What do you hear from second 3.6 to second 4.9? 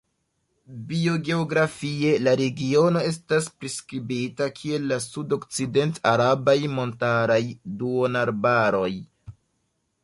priskribita kiel